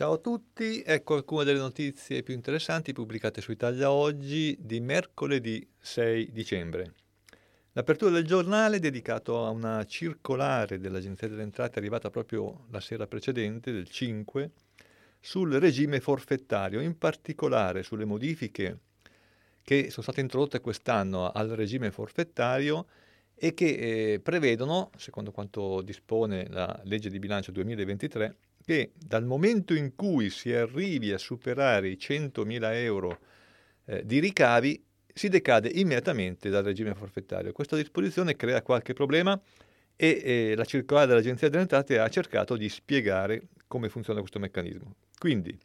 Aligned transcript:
Ciao 0.00 0.14
a 0.14 0.16
tutti, 0.16 0.82
ecco 0.82 1.12
alcune 1.12 1.44
delle 1.44 1.58
notizie 1.58 2.22
più 2.22 2.32
interessanti 2.32 2.94
pubblicate 2.94 3.42
su 3.42 3.52
Italia 3.52 3.90
Oggi 3.90 4.56
di 4.58 4.80
mercoledì 4.80 5.68
6 5.78 6.32
dicembre. 6.32 6.94
L'apertura 7.72 8.10
del 8.10 8.24
giornale 8.24 8.76
è 8.76 8.78
dedicato 8.78 9.44
a 9.44 9.50
una 9.50 9.84
circolare 9.84 10.78
dell'Agenzia 10.78 11.28
delle 11.28 11.42
Entrate 11.42 11.78
arrivata 11.78 12.08
proprio 12.08 12.64
la 12.70 12.80
sera 12.80 13.06
precedente, 13.06 13.72
del 13.72 13.90
5, 13.90 14.50
sul 15.20 15.52
regime 15.56 16.00
forfettario, 16.00 16.80
in 16.80 16.96
particolare 16.96 17.82
sulle 17.82 18.06
modifiche 18.06 18.78
che 19.62 19.90
sono 19.90 20.02
state 20.02 20.22
introdotte 20.22 20.62
quest'anno 20.62 21.30
al 21.30 21.50
regime 21.50 21.90
forfettario 21.90 22.86
e 23.34 23.52
che 23.52 24.14
eh, 24.14 24.20
prevedono, 24.20 24.92
secondo 24.96 25.30
quanto 25.30 25.82
dispone 25.82 26.46
la 26.48 26.80
legge 26.84 27.10
di 27.10 27.18
bilancio 27.18 27.52
2023, 27.52 28.36
che 28.64 28.92
dal 28.94 29.24
momento 29.24 29.74
in 29.74 29.94
cui 29.94 30.30
si 30.30 30.52
arrivi 30.52 31.12
a 31.12 31.18
superare 31.18 31.88
i 31.88 31.98
100.000 32.00 32.74
euro 32.74 33.18
eh, 33.86 34.04
di 34.04 34.18
ricavi 34.18 34.82
si 35.12 35.28
decade 35.28 35.68
immediatamente 35.68 36.48
dal 36.50 36.64
regime 36.64 36.94
forfettario. 36.94 37.52
Questa 37.52 37.76
disposizione 37.76 38.36
crea 38.36 38.62
qualche 38.62 38.92
problema 38.92 39.38
e 39.96 40.22
eh, 40.24 40.54
la 40.56 40.64
circolare 40.64 41.08
dell'Agenzia 41.08 41.48
delle 41.48 41.62
Entrate 41.62 41.98
ha 41.98 42.08
cercato 42.08 42.56
di 42.56 42.68
spiegare 42.68 43.48
come 43.66 43.88
funziona 43.88 44.20
questo 44.20 44.38
meccanismo. 44.38 44.94
Quindi, 45.18 45.56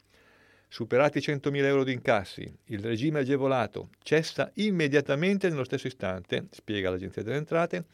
superati 0.68 1.20
i 1.20 1.22
100.000 1.22 1.64
euro 1.64 1.84
di 1.84 1.94
incassi, 1.94 2.54
il 2.66 2.80
regime 2.80 3.20
agevolato 3.20 3.90
cessa 4.04 4.52
immediatamente 4.56 5.48
nello 5.48 5.64
stesso 5.64 5.88
istante, 5.88 6.48
spiega 6.52 6.90
l'Agenzia 6.90 7.24
delle 7.24 7.38
Entrate, 7.38 7.86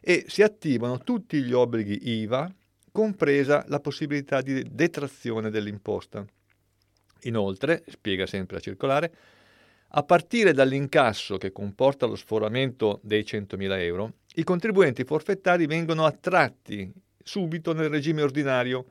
e 0.00 0.24
si 0.28 0.42
attivano 0.42 0.98
tutti 0.98 1.42
gli 1.42 1.52
obblighi 1.52 2.08
IVA, 2.08 2.52
compresa 2.92 3.64
la 3.68 3.80
possibilità 3.80 4.42
di 4.42 4.62
detrazione 4.70 5.50
dell'imposta. 5.50 6.24
Inoltre, 7.22 7.82
spiega 7.88 8.26
sempre 8.26 8.56
la 8.56 8.62
circolare, 8.62 9.14
a 9.94 10.02
partire 10.02 10.52
dall'incasso 10.52 11.36
che 11.36 11.52
comporta 11.52 12.06
lo 12.06 12.16
sforamento 12.16 13.00
dei 13.02 13.22
100.000 13.22 13.78
euro, 13.80 14.12
i 14.34 14.44
contribuenti 14.44 15.04
forfettari 15.04 15.66
vengono 15.66 16.04
attratti 16.04 16.90
subito 17.22 17.72
nel 17.72 17.88
regime 17.88 18.22
ordinario, 18.22 18.86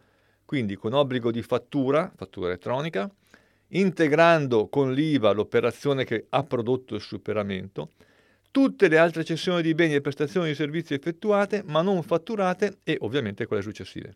quindi 0.46 0.76
con 0.76 0.94
obbligo 0.94 1.32
di 1.32 1.42
fattura, 1.42 2.11
fattura 2.16 2.48
elettronica, 2.48 3.10
integrando 3.70 4.67
con 4.67 4.94
l'IVA 4.94 5.32
l'operazione 5.32 6.04
che 6.04 6.26
ha 6.30 6.44
prodotto 6.44 6.95
il 6.95 7.02
superamento, 7.02 7.92
tutte 8.52 8.88
le 8.89 8.98
altre 8.98 9.23
cessioni 9.23 9.62
di 9.62 9.73
beni 9.73 9.95
e 9.95 10.02
prestazioni 10.02 10.50
di 10.50 10.56
servizi 10.56 10.94
effettuate 10.94 11.64
ma 11.66 11.82
non 11.82 12.04
fatturate 12.04 12.80
e 12.84 12.98
ovviamente 13.00 13.45
quelle 13.45 13.64
successive. 13.64 14.14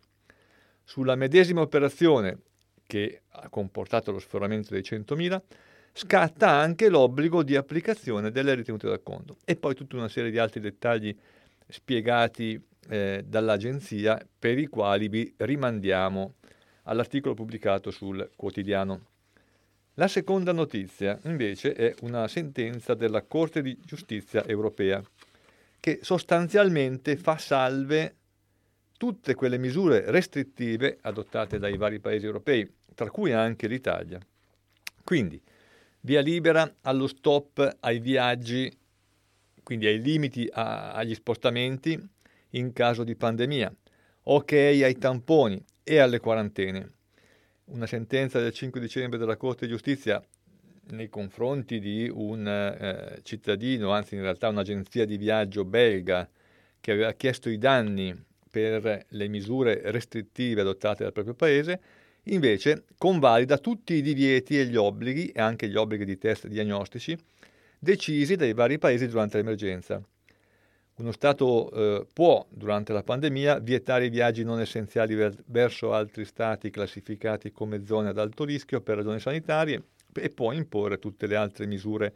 Sulla 0.84 1.16
medesima 1.16 1.62
operazione 1.62 2.38
che 2.86 3.22
ha 3.30 3.48
comportato 3.48 4.12
lo 4.12 4.18
sforamento 4.18 4.70
dei 4.70 4.82
100.000, 4.82 5.40
scatta 5.92 6.50
anche 6.50 6.88
l'obbligo 6.88 7.42
di 7.42 7.56
applicazione 7.56 8.30
delle 8.30 8.54
ritenute 8.54 8.86
dal 8.86 9.02
conto 9.02 9.38
e 9.44 9.56
poi 9.56 9.74
tutta 9.74 9.96
una 9.96 10.08
serie 10.08 10.30
di 10.30 10.38
altri 10.38 10.60
dettagli 10.60 11.16
spiegati 11.66 12.62
eh, 12.88 13.24
dall'agenzia 13.26 14.24
per 14.38 14.58
i 14.58 14.66
quali 14.66 15.08
vi 15.08 15.34
rimandiamo 15.38 16.34
all'articolo 16.84 17.34
pubblicato 17.34 17.90
sul 17.90 18.30
quotidiano. 18.36 19.06
La 19.98 20.08
seconda 20.08 20.52
notizia 20.52 21.18
invece 21.22 21.72
è 21.72 21.94
una 22.02 22.28
sentenza 22.28 22.92
della 22.92 23.22
Corte 23.22 23.62
di 23.62 23.78
giustizia 23.82 24.44
europea 24.44 25.02
che 25.80 26.00
sostanzialmente 26.02 27.16
fa 27.16 27.38
salve 27.38 28.16
tutte 28.98 29.34
quelle 29.34 29.56
misure 29.56 30.10
restrittive 30.10 30.98
adottate 31.00 31.58
dai 31.58 31.78
vari 31.78 31.98
paesi 31.98 32.26
europei, 32.26 32.70
tra 32.94 33.08
cui 33.08 33.32
anche 33.32 33.68
l'Italia. 33.68 34.20
Quindi 35.02 35.40
via 36.00 36.20
libera 36.20 36.76
allo 36.82 37.06
stop 37.06 37.78
ai 37.80 37.98
viaggi, 37.98 38.70
quindi 39.62 39.86
ai 39.86 40.02
limiti 40.02 40.46
a, 40.52 40.92
agli 40.92 41.14
spostamenti 41.14 41.98
in 42.50 42.74
caso 42.74 43.02
di 43.02 43.16
pandemia, 43.16 43.74
ok 44.24 44.52
ai 44.52 44.98
tamponi 44.98 45.64
e 45.82 45.98
alle 46.00 46.20
quarantene 46.20 46.95
una 47.66 47.86
sentenza 47.86 48.40
del 48.40 48.52
5 48.52 48.80
dicembre 48.80 49.18
della 49.18 49.36
Corte 49.36 49.66
di 49.66 49.72
Giustizia 49.72 50.22
nei 50.90 51.08
confronti 51.08 51.80
di 51.80 52.08
un 52.12 52.46
eh, 52.46 53.18
cittadino, 53.22 53.90
anzi 53.90 54.14
in 54.14 54.22
realtà 54.22 54.48
un'agenzia 54.48 55.04
di 55.04 55.16
viaggio 55.16 55.64
belga, 55.64 56.28
che 56.80 56.92
aveva 56.92 57.12
chiesto 57.12 57.48
i 57.48 57.58
danni 57.58 58.14
per 58.48 59.06
le 59.08 59.28
misure 59.28 59.80
restrittive 59.90 60.60
adottate 60.60 61.02
dal 61.02 61.12
proprio 61.12 61.34
paese, 61.34 61.80
invece 62.24 62.84
convalida 62.96 63.58
tutti 63.58 63.94
i 63.94 64.02
divieti 64.02 64.58
e 64.58 64.66
gli 64.66 64.76
obblighi, 64.76 65.28
e 65.28 65.40
anche 65.40 65.68
gli 65.68 65.76
obblighi 65.76 66.04
di 66.04 66.18
test 66.18 66.46
diagnostici, 66.46 67.18
decisi 67.78 68.36
dai 68.36 68.54
vari 68.54 68.78
paesi 68.78 69.08
durante 69.08 69.38
l'emergenza. 69.38 70.00
Uno 70.98 71.12
Stato 71.12 71.70
eh, 71.72 72.06
può, 72.10 72.46
durante 72.48 72.94
la 72.94 73.02
pandemia, 73.02 73.58
vietare 73.58 74.06
i 74.06 74.08
viaggi 74.08 74.44
non 74.44 74.60
essenziali 74.60 75.14
ver- 75.14 75.42
verso 75.44 75.92
altri 75.92 76.24
Stati 76.24 76.70
classificati 76.70 77.52
come 77.52 77.84
zone 77.84 78.08
ad 78.08 78.18
alto 78.18 78.44
rischio 78.44 78.80
per 78.80 78.96
ragioni 78.96 79.20
sanitarie 79.20 79.82
e 80.14 80.30
può 80.30 80.52
imporre 80.52 80.98
tutte 80.98 81.26
le 81.26 81.36
altre 81.36 81.66
misure 81.66 82.14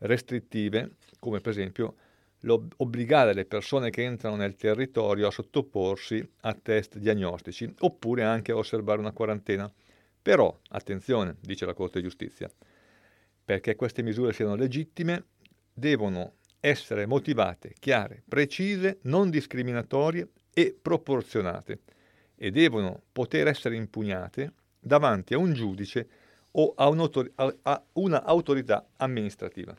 restrittive, 0.00 0.96
come 1.18 1.40
per 1.40 1.52
esempio 1.52 1.94
obbligare 2.76 3.32
le 3.32 3.46
persone 3.46 3.88
che 3.88 4.04
entrano 4.04 4.36
nel 4.36 4.56
territorio 4.56 5.28
a 5.28 5.30
sottoporsi 5.30 6.24
a 6.42 6.52
test 6.52 6.98
diagnostici 6.98 7.74
oppure 7.78 8.24
anche 8.24 8.52
a 8.52 8.56
osservare 8.56 9.00
una 9.00 9.12
quarantena. 9.12 9.72
Però, 10.20 10.54
attenzione, 10.68 11.36
dice 11.40 11.64
la 11.64 11.72
Corte 11.72 11.98
di 12.00 12.06
Giustizia, 12.06 12.50
perché 13.42 13.74
queste 13.74 14.02
misure 14.02 14.34
siano 14.34 14.54
legittime, 14.54 15.24
devono 15.72 16.34
essere 16.60 17.06
motivate, 17.06 17.74
chiare, 17.78 18.22
precise, 18.28 18.98
non 19.02 19.30
discriminatorie 19.30 20.28
e 20.52 20.76
proporzionate 20.80 21.80
e 22.34 22.50
devono 22.50 23.02
poter 23.12 23.46
essere 23.48 23.76
impugnate 23.76 24.52
davanti 24.78 25.34
a 25.34 25.38
un 25.38 25.52
giudice 25.52 26.08
o 26.52 26.72
a, 26.76 27.54
a 27.62 27.82
un'autorità 27.92 28.86
amministrativa. 28.96 29.76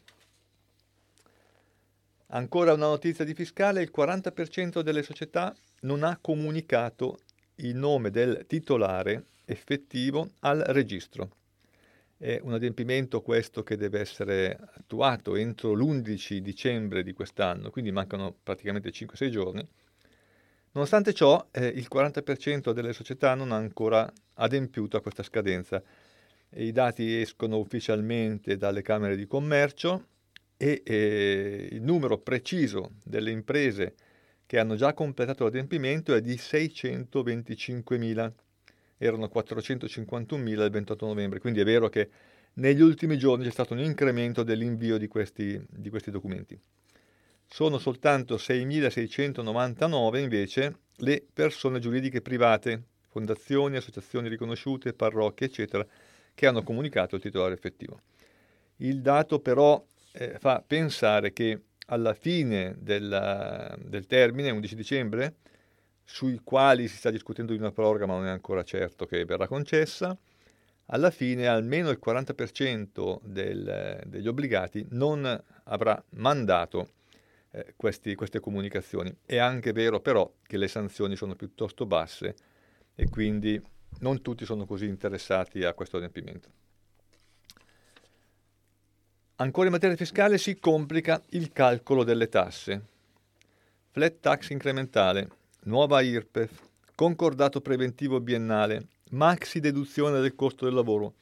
Ancora 2.32 2.74
una 2.74 2.88
notizia 2.88 3.26
di 3.26 3.34
fiscale, 3.34 3.82
il 3.82 3.92
40% 3.96 4.82
delle 4.82 5.02
società 5.02 5.56
non 5.82 6.04
ha 6.04 6.18
comunicato 6.22 7.20
il 7.56 7.76
nome 7.76 8.12
del 8.12 8.46
titolare 8.48 9.24
effettivo 9.46 10.30
al 10.42 10.60
registro. 10.68 11.32
È 12.22 12.38
un 12.44 12.52
adempimento 12.52 13.22
questo 13.22 13.64
che 13.64 13.78
deve 13.78 14.02
essere 14.02 14.54
attuato 14.74 15.38
entro 15.38 15.72
l'11 15.72 16.40
dicembre 16.40 17.02
di 17.02 17.14
quest'anno, 17.14 17.70
quindi 17.70 17.94
mancano 17.94 18.36
praticamente 18.44 18.90
5-6 18.90 19.30
giorni. 19.30 19.66
Nonostante 20.72 21.14
ciò, 21.14 21.48
eh, 21.50 21.68
il 21.68 21.88
40% 21.90 22.74
delle 22.74 22.92
società 22.92 23.36
non 23.36 23.54
ha 23.54 23.56
ancora 23.56 24.12
adempiuto 24.34 24.98
a 24.98 25.02
questa 25.02 25.24
scadenza. 25.24 25.82
I 26.56 26.74
dati 26.74 27.22
escono 27.22 27.58
ufficialmente 27.58 28.58
dalle 28.58 28.82
Camere 28.82 29.16
di 29.16 29.26
Commercio 29.26 30.08
e 30.58 30.82
eh, 30.84 31.70
il 31.72 31.82
numero 31.82 32.18
preciso 32.18 32.96
delle 33.02 33.32
imprese 33.32 33.96
che 34.46 34.60
hanno 34.60 34.76
già 34.76 34.94
completato 34.94 35.46
l'adempimento 35.46 36.14
è 36.14 36.20
di 36.20 36.34
625.000 36.34 38.34
erano 39.00 39.32
451.000 39.34 40.64
il 40.64 40.70
28 40.70 41.06
novembre, 41.08 41.40
quindi 41.40 41.62
è 41.62 41.64
vero 41.64 41.90
che 41.90 42.10
negli 42.54 42.82
ultimi 42.82 43.18
giorni 43.18 43.46
c'è 43.46 43.52
stato 43.52 43.74
un 43.74 43.80
incremento 43.80 44.44
dell'invio 44.44 44.98
di 44.98 45.08
questi, 45.08 45.60
di 45.68 45.90
questi 45.90 46.12
documenti. 46.12 46.60
sono 47.48 47.80
soltanto 47.80 48.36
6.699 48.36 50.18
invece 50.18 50.80
le 50.98 51.26
persone 51.34 51.80
giuridiche 51.80 52.22
private, 52.22 52.84
fondazioni, 53.08 53.78
associazioni 53.78 54.28
riconosciute, 54.28 54.94
parrocchie, 54.94 55.48
eccetera, 55.48 55.86
che 56.36 56.46
hanno 56.46 56.62
comunicato 56.62 57.16
il 57.16 57.22
titolare 57.22 57.54
effettivo. 57.54 58.02
Il 58.78 59.02
dato 59.02 59.40
però 59.40 59.84
eh, 60.12 60.36
fa 60.38 60.64
pensare 60.66 61.34
che 61.34 61.62
alla 61.88 62.14
fine 62.14 62.76
del, 62.78 63.78
del 63.86 64.06
termine, 64.06 64.52
11 64.52 64.76
dicembre, 64.76 65.36
sui 66.12 66.42
quali 66.44 66.88
si 66.88 66.98
sta 66.98 67.12
discutendo 67.12 67.52
di 67.52 67.60
una 67.60 67.72
proroga 67.72 68.08
ma 68.08 68.16
non 68.16 68.26
è 68.26 68.32
ancora 68.32 68.64
certo 68.64 69.06
che 69.06 69.26
verrà 69.26 69.48
concessa, 69.48 70.18
alla 70.88 71.12
fine 71.12 71.46
almeno 71.46 71.92
il 71.92 72.00
40% 72.04 73.20
del, 73.22 74.02
degli 74.08 74.28
obbligati 74.28 74.88
non 74.90 75.44
avrà 75.66 76.04
mandato 76.16 76.94
eh, 77.52 77.74
questi, 77.78 78.16
queste 78.16 78.40
comunicazioni. 78.40 79.16
È 79.24 79.38
anche 79.38 79.72
vero 79.72 80.00
però 80.00 80.34
che 80.42 80.58
le 80.58 80.68
sanzioni 80.68 81.16
sono 81.16 81.36
piuttosto 81.36 81.86
basse 81.86 82.36
e 82.96 83.08
quindi 83.08 83.62
non 84.00 84.24
tutti 84.24 84.46
sono 84.46 84.66
così 84.66 84.88
interessati 84.88 85.64
a 85.64 85.74
questo 85.74 85.98
adempimento. 85.98 86.50
Ancora 89.36 89.68
in 89.68 89.74
materia 89.74 89.96
fiscale 89.96 90.40
si 90.40 90.58
complica 90.60 91.22
il 91.30 91.52
calcolo 91.52 92.04
delle 92.04 92.30
tasse. 92.30 92.82
Flat 93.92 94.20
tax 94.20 94.50
incrementale, 94.50 95.38
nuova 95.64 96.02
IRPEF, 96.02 96.68
concordato 96.96 97.62
preventivo 97.62 98.20
biennale, 98.20 98.88
maxi 99.12 99.60
deduzione 99.60 100.22
del 100.22 100.36
costo 100.36 100.66
del 100.66 100.74
lavoro. 100.74 101.16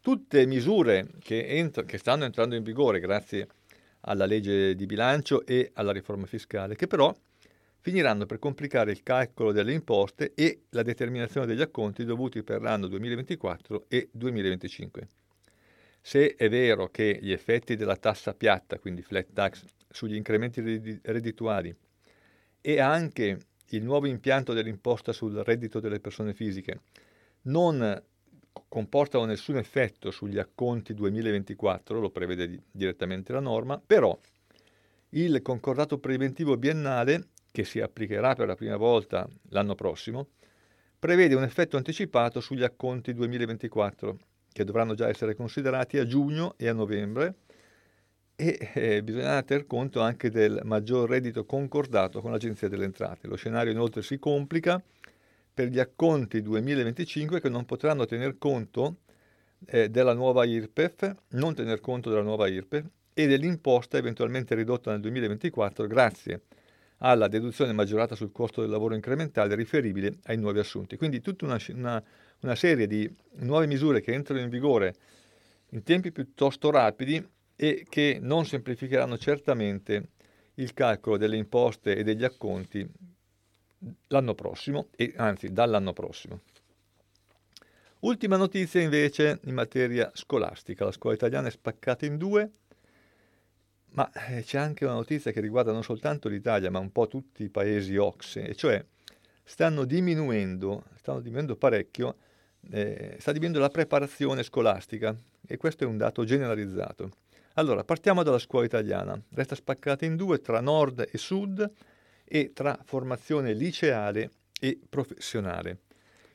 Tutte 0.00 0.46
misure 0.46 1.08
che, 1.20 1.46
entra, 1.46 1.84
che 1.84 1.98
stanno 1.98 2.24
entrando 2.24 2.54
in 2.54 2.62
vigore 2.62 3.00
grazie 3.00 3.48
alla 4.00 4.26
legge 4.26 4.74
di 4.74 4.86
bilancio 4.86 5.44
e 5.46 5.70
alla 5.74 5.92
riforma 5.92 6.26
fiscale, 6.26 6.76
che 6.76 6.86
però 6.86 7.14
finiranno 7.80 8.26
per 8.26 8.38
complicare 8.38 8.90
il 8.90 9.02
calcolo 9.02 9.52
delle 9.52 9.72
imposte 9.72 10.32
e 10.34 10.62
la 10.70 10.82
determinazione 10.82 11.46
degli 11.46 11.62
acconti 11.62 12.04
dovuti 12.04 12.42
per 12.42 12.60
l'anno 12.60 12.86
2024 12.88 13.84
e 13.88 14.08
2025. 14.12 15.08
Se 16.00 16.34
è 16.36 16.48
vero 16.48 16.88
che 16.88 17.18
gli 17.20 17.32
effetti 17.32 17.76
della 17.76 17.96
tassa 17.96 18.34
piatta, 18.34 18.78
quindi 18.78 19.02
flat 19.02 19.32
tax, 19.32 19.64
sugli 19.90 20.14
incrementi 20.14 21.00
reddituali 21.02 21.74
e 22.60 22.80
anche 22.80 23.38
il 23.70 23.82
nuovo 23.82 24.06
impianto 24.06 24.52
dell'imposta 24.52 25.12
sul 25.12 25.34
reddito 25.34 25.80
delle 25.80 26.00
persone 26.00 26.32
fisiche 26.34 26.80
non 27.42 28.02
comportano 28.68 29.24
nessun 29.24 29.56
effetto 29.56 30.10
sugli 30.10 30.38
acconti 30.38 30.94
2024, 30.94 32.00
lo 32.00 32.10
prevede 32.10 32.62
direttamente 32.70 33.32
la 33.32 33.40
norma, 33.40 33.80
però 33.84 34.18
il 35.10 35.40
concordato 35.42 35.98
preventivo 35.98 36.56
biennale, 36.56 37.28
che 37.50 37.64
si 37.64 37.80
applicherà 37.80 38.34
per 38.34 38.46
la 38.46 38.54
prima 38.54 38.76
volta 38.76 39.28
l'anno 39.50 39.74
prossimo, 39.74 40.28
prevede 40.98 41.34
un 41.34 41.44
effetto 41.44 41.76
anticipato 41.76 42.40
sugli 42.40 42.62
acconti 42.62 43.14
2024, 43.14 44.18
che 44.52 44.64
dovranno 44.64 44.94
già 44.94 45.08
essere 45.08 45.34
considerati 45.34 45.98
a 45.98 46.06
giugno 46.06 46.54
e 46.56 46.68
a 46.68 46.72
novembre, 46.72 47.36
e 48.40 48.70
eh, 48.72 49.02
bisognerà 49.02 49.42
tener 49.42 49.66
conto 49.66 50.00
anche 50.00 50.30
del 50.30 50.60
maggior 50.62 51.08
reddito 51.08 51.44
concordato 51.44 52.20
con 52.20 52.30
l'Agenzia 52.30 52.68
delle 52.68 52.84
Entrate. 52.84 53.26
Lo 53.26 53.34
scenario 53.34 53.72
inoltre 53.72 54.00
si 54.00 54.20
complica 54.20 54.80
per 55.52 55.66
gli 55.66 55.80
acconti 55.80 56.40
2025 56.40 57.40
che 57.40 57.48
non 57.48 57.64
potranno 57.64 58.06
tener 58.06 58.38
conto 58.38 58.98
eh, 59.66 59.88
della 59.88 60.12
nuova 60.12 60.44
IRPEF, 60.44 61.16
non 61.30 61.52
tener 61.56 61.80
conto 61.80 62.10
della 62.10 62.22
nuova 62.22 62.46
IRPEF 62.46 62.84
e 63.12 63.26
dell'imposta 63.26 63.98
eventualmente 63.98 64.54
ridotta 64.54 64.92
nel 64.92 65.00
2024 65.00 65.88
grazie 65.88 66.42
alla 66.98 67.26
deduzione 67.26 67.72
maggiorata 67.72 68.14
sul 68.14 68.30
costo 68.30 68.60
del 68.60 68.70
lavoro 68.70 68.94
incrementale 68.94 69.56
riferibile 69.56 70.18
ai 70.26 70.36
nuovi 70.36 70.60
assunti. 70.60 70.96
Quindi 70.96 71.20
tutta 71.20 71.44
una, 71.44 71.58
una, 71.70 72.00
una 72.42 72.54
serie 72.54 72.86
di 72.86 73.12
nuove 73.38 73.66
misure 73.66 74.00
che 74.00 74.12
entrano 74.12 74.42
in 74.42 74.48
vigore 74.48 74.94
in 75.70 75.82
tempi 75.82 76.12
piuttosto 76.12 76.70
rapidi 76.70 77.36
e 77.60 77.84
che 77.88 78.20
non 78.22 78.46
semplificheranno 78.46 79.18
certamente 79.18 80.10
il 80.54 80.72
calcolo 80.74 81.16
delle 81.16 81.36
imposte 81.36 81.96
e 81.96 82.04
degli 82.04 82.22
acconti 82.22 82.88
l'anno 84.06 84.34
prossimo, 84.34 84.90
e 84.94 85.12
anzi 85.16 85.52
dall'anno 85.52 85.92
prossimo. 85.92 86.42
Ultima 88.00 88.36
notizia 88.36 88.80
invece 88.80 89.40
in 89.44 89.54
materia 89.54 90.08
scolastica. 90.14 90.84
La 90.84 90.92
scuola 90.92 91.16
italiana 91.16 91.48
è 91.48 91.50
spaccata 91.50 92.06
in 92.06 92.16
due, 92.16 92.48
ma 93.94 94.08
eh, 94.28 94.44
c'è 94.44 94.58
anche 94.58 94.84
una 94.84 94.94
notizia 94.94 95.32
che 95.32 95.40
riguarda 95.40 95.72
non 95.72 95.82
soltanto 95.82 96.28
l'Italia, 96.28 96.70
ma 96.70 96.78
un 96.78 96.92
po' 96.92 97.08
tutti 97.08 97.42
i 97.42 97.48
paesi 97.48 97.96
OXE, 97.96 98.46
e 98.46 98.54
cioè 98.54 98.84
stanno 99.42 99.84
diminuendo, 99.84 100.84
stanno 100.94 101.18
diminuendo 101.18 101.56
parecchio, 101.56 102.18
eh, 102.70 103.16
sta 103.18 103.32
diminuendo 103.32 103.58
la 103.58 103.70
preparazione 103.70 104.44
scolastica 104.44 105.16
e 105.44 105.56
questo 105.56 105.82
è 105.82 105.86
un 105.88 105.96
dato 105.96 106.22
generalizzato. 106.22 107.10
Allora, 107.58 107.82
partiamo 107.82 108.22
dalla 108.22 108.38
scuola 108.38 108.66
italiana. 108.66 109.20
Resta 109.30 109.56
spaccata 109.56 110.04
in 110.04 110.14
due 110.14 110.40
tra 110.40 110.60
nord 110.60 111.08
e 111.10 111.18
sud 111.18 111.68
e 112.22 112.52
tra 112.54 112.78
formazione 112.84 113.52
liceale 113.52 114.30
e 114.60 114.78
professionale. 114.88 115.78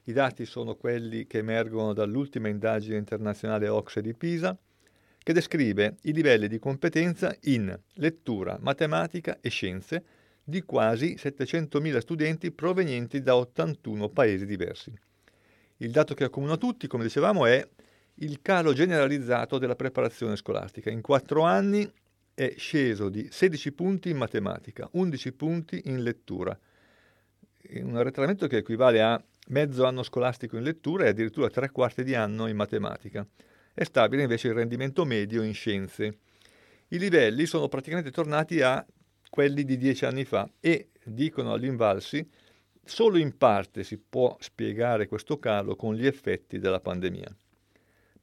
I 0.03 0.11
dati 0.11 0.45
sono 0.45 0.75
quelli 0.75 1.25
che 1.25 1.37
emergono 1.37 1.93
dall'ultima 1.93 2.49
indagine 2.49 2.97
internazionale 2.97 3.69
OXE 3.69 4.01
di 4.01 4.13
Pisa, 4.13 4.57
che 5.17 5.31
descrive 5.31 5.95
i 6.01 6.11
livelli 6.11 6.49
di 6.49 6.59
competenza 6.59 7.33
in 7.43 7.73
lettura, 7.93 8.57
matematica 8.59 9.37
e 9.39 9.47
scienze 9.47 10.03
di 10.43 10.63
quasi 10.63 11.15
700.000 11.17 11.99
studenti 11.99 12.51
provenienti 12.51 13.21
da 13.21 13.37
81 13.37 14.09
paesi 14.09 14.45
diversi. 14.45 14.93
Il 15.77 15.91
dato 15.91 16.15
che 16.15 16.25
accomuna 16.25 16.57
tutti, 16.57 16.87
come 16.87 17.03
dicevamo, 17.03 17.45
è 17.45 17.65
il 18.15 18.41
calo 18.41 18.73
generalizzato 18.73 19.57
della 19.57 19.75
preparazione 19.75 20.35
scolastica. 20.35 20.89
In 20.89 21.01
quattro 21.01 21.43
anni 21.43 21.89
è 22.33 22.53
sceso 22.57 23.09
di 23.09 23.27
16 23.29 23.71
punti 23.71 24.09
in 24.09 24.17
matematica, 24.17 24.87
11 24.91 25.31
punti 25.33 25.81
in 25.85 26.03
lettura, 26.03 26.57
un 27.81 27.95
arretramento 27.95 28.47
che 28.47 28.57
equivale 28.57 29.01
a 29.01 29.23
mezzo 29.47 29.85
anno 29.85 30.03
scolastico 30.03 30.57
in 30.57 30.63
lettura 30.63 31.05
e 31.05 31.09
addirittura 31.09 31.49
tre 31.49 31.69
quarti 31.69 32.03
di 32.03 32.15
anno 32.15 32.47
in 32.47 32.55
matematica. 32.55 33.25
È 33.73 33.83
stabile 33.83 34.23
invece 34.23 34.49
il 34.49 34.53
rendimento 34.53 35.05
medio 35.05 35.41
in 35.41 35.53
scienze. 35.53 36.17
I 36.89 36.99
livelli 36.99 37.45
sono 37.45 37.67
praticamente 37.67 38.11
tornati 38.11 38.61
a 38.61 38.85
quelli 39.29 39.63
di 39.63 39.77
dieci 39.77 40.05
anni 40.05 40.25
fa 40.25 40.47
e, 40.59 40.89
dicono 41.03 41.53
all'Invalsi, 41.53 42.27
solo 42.83 43.17
in 43.17 43.35
parte 43.35 43.83
si 43.83 43.97
può 43.97 44.37
spiegare 44.39 45.07
questo 45.07 45.39
calo 45.39 45.75
con 45.75 45.95
gli 45.95 46.05
effetti 46.05 46.59
della 46.59 46.79
pandemia. 46.79 47.35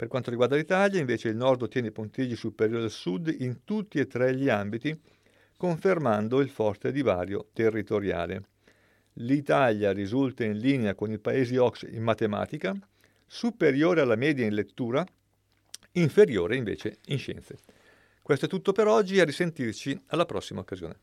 Per 0.00 0.08
quanto 0.08 0.30
riguarda 0.30 0.56
l'Italia, 0.56 0.98
invece, 0.98 1.28
il 1.28 1.36
nord 1.36 1.60
ottiene 1.60 1.90
punteggi 1.90 2.34
superiori 2.34 2.84
al 2.84 2.90
sud 2.90 3.36
in 3.40 3.64
tutti 3.64 3.98
e 3.98 4.06
tre 4.06 4.34
gli 4.34 4.48
ambiti, 4.48 4.98
confermando 5.58 6.40
il 6.40 6.48
forte 6.48 6.90
divario 6.90 7.50
territoriale. 7.52 8.44
L'Italia 9.16 9.92
risulta 9.92 10.42
in 10.42 10.56
linea 10.56 10.94
con 10.94 11.12
i 11.12 11.18
paesi 11.18 11.58
OX 11.58 11.86
in 11.86 12.02
matematica, 12.02 12.74
superiore 13.26 14.00
alla 14.00 14.16
media 14.16 14.46
in 14.46 14.54
lettura, 14.54 15.04
inferiore 15.92 16.56
invece 16.56 17.00
in 17.08 17.18
scienze. 17.18 17.58
Questo 18.22 18.46
è 18.46 18.48
tutto 18.48 18.72
per 18.72 18.86
oggi, 18.86 19.20
a 19.20 19.24
risentirci 19.26 20.04
alla 20.06 20.24
prossima 20.24 20.60
occasione. 20.60 20.96